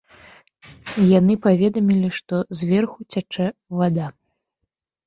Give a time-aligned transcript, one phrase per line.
[1.19, 3.47] Яны паведамілі, што зверху цячэ
[3.81, 4.07] вада.